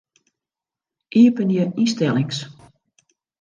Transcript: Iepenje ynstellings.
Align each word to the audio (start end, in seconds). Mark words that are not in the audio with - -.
Iepenje 1.21 1.65
ynstellings. 1.83 2.37